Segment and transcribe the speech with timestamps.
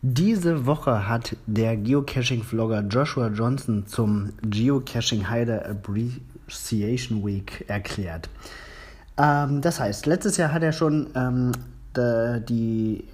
[0.00, 8.28] Diese Woche hat der Geocaching-Vlogger Joshua Johnson zum Geocaching Hider Appreciation Week erklärt.
[9.16, 11.50] Ähm, das heißt, letztes Jahr hat er schon ähm,
[11.96, 13.04] die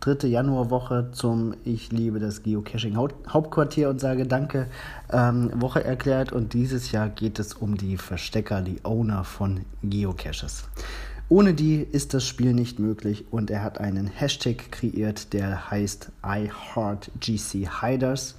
[0.00, 4.66] dritte Januarwoche zum Ich liebe das Geocaching Hauptquartier und sage Danke
[5.12, 10.64] ähm, Woche erklärt und dieses Jahr geht es um die Verstecker, die Owner von Geocaches.
[11.30, 16.12] Ohne die ist das Spiel nicht möglich und er hat einen Hashtag kreiert, der heißt
[16.22, 18.34] iHeartGCHiders.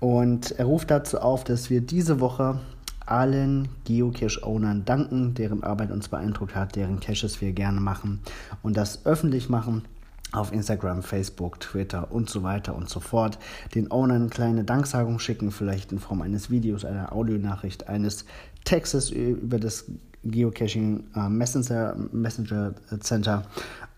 [0.00, 2.60] Und er ruft dazu auf, dass wir diese Woche
[3.04, 8.20] allen Geocache-Ownern danken, deren Arbeit uns beeindruckt hat, deren Caches wir gerne machen
[8.62, 9.82] und das öffentlich machen
[10.32, 13.38] auf Instagram, Facebook, Twitter und so weiter und so fort.
[13.74, 18.24] Den Ownern eine kleine Danksagung schicken, vielleicht in Form eines Videos, einer Audionachricht, eines
[18.64, 19.86] Textes über das
[20.24, 23.44] Geocaching äh, Messenger, Messenger Center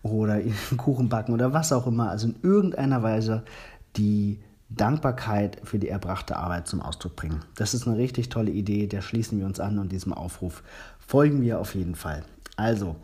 [0.03, 0.39] oder
[0.77, 2.09] Kuchen backen oder was auch immer.
[2.09, 3.43] Also in irgendeiner Weise
[3.97, 7.41] die Dankbarkeit für die erbrachte Arbeit zum Ausdruck bringen.
[7.55, 10.63] Das ist eine richtig tolle Idee, der schließen wir uns an und diesem Aufruf
[10.99, 12.23] folgen wir auf jeden Fall.
[12.55, 12.95] Also,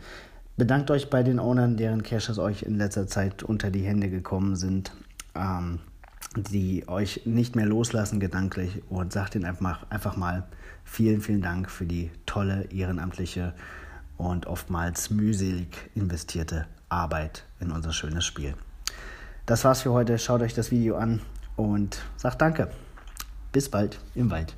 [0.57, 4.55] bedankt euch bei den Ownern, deren Caches euch in letzter Zeit unter die Hände gekommen
[4.55, 4.91] sind.
[5.35, 5.79] Ähm,
[6.35, 10.43] die euch nicht mehr loslassen gedanklich und sagt ihnen einfach, einfach mal
[10.83, 13.53] vielen, vielen Dank für die tolle ehrenamtliche
[14.17, 18.55] und oftmals mühselig investierte Arbeit in unser schönes Spiel.
[19.45, 20.17] Das war's für heute.
[20.17, 21.21] Schaut euch das Video an
[21.55, 22.69] und sagt Danke.
[23.51, 24.53] Bis bald im Wald.